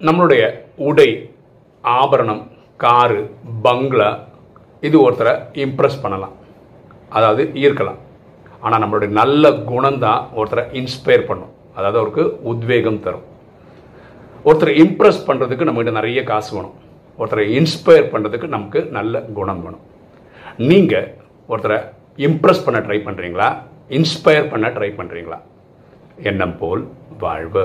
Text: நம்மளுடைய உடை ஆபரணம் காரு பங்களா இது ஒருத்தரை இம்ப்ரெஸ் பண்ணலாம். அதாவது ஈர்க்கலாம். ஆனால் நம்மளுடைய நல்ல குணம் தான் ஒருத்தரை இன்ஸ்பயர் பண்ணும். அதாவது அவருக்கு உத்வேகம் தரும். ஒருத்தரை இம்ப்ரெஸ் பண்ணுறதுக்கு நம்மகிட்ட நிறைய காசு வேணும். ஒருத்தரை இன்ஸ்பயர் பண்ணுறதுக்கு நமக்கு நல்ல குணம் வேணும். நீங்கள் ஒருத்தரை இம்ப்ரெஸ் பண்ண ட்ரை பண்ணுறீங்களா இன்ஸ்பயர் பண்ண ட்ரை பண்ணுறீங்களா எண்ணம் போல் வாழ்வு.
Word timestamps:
நம்மளுடைய 0.00 0.42
உடை 0.88 1.08
ஆபரணம் 1.84 2.42
காரு 2.84 3.20
பங்களா 3.66 4.10
இது 4.86 4.96
ஒருத்தரை 5.06 5.32
இம்ப்ரெஸ் 5.64 6.02
பண்ணலாம். 6.04 6.34
அதாவது 7.16 7.42
ஈர்க்கலாம். 7.62 8.00
ஆனால் 8.64 8.82
நம்மளுடைய 8.82 9.10
நல்ல 9.20 9.52
குணம் 9.70 9.98
தான் 10.06 10.20
ஒருத்தரை 10.38 10.64
இன்ஸ்பயர் 10.80 11.28
பண்ணும். 11.28 11.52
அதாவது 11.76 11.98
அவருக்கு 12.00 12.24
உத்வேகம் 12.50 13.02
தரும். 13.04 13.26
ஒருத்தரை 14.48 14.74
இம்ப்ரெஸ் 14.84 15.20
பண்ணுறதுக்கு 15.28 15.68
நம்மகிட்ட 15.68 15.92
நிறைய 16.00 16.22
காசு 16.30 16.50
வேணும். 16.56 16.76
ஒருத்தரை 17.18 17.44
இன்ஸ்பயர் 17.58 18.10
பண்ணுறதுக்கு 18.14 18.48
நமக்கு 18.56 18.80
நல்ல 18.98 19.22
குணம் 19.38 19.62
வேணும். 19.64 19.84
நீங்கள் 20.70 21.08
ஒருத்தரை 21.52 21.78
இம்ப்ரெஸ் 22.26 22.64
பண்ண 22.66 22.80
ட்ரை 22.86 22.98
பண்ணுறீங்களா 23.06 23.48
இன்ஸ்பயர் 23.98 24.50
பண்ண 24.52 24.66
ட்ரை 24.76 24.90
பண்ணுறீங்களா 24.98 25.38
எண்ணம் 26.30 26.58
போல் 26.58 26.82
வாழ்வு. 27.24 27.64